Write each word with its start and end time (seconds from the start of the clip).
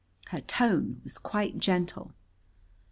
Her 0.29 0.41
tone 0.41 0.99
was 1.03 1.19
quite 1.19 1.59
gentle. 1.59 2.13